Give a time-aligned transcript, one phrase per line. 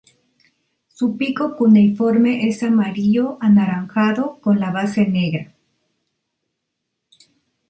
[0.87, 5.53] Su pico cuneiforme es amarillo anaranjado con la base negra.